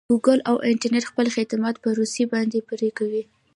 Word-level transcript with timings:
ګوګل 0.09 0.39
او 0.49 0.55
انټرنټ 0.69 1.03
خپل 1.11 1.25
خدمات 1.35 1.75
په 1.83 1.89
روسې 1.97 2.23
باندې 2.33 2.65
پري 2.67 2.89
کوي. 2.97 3.23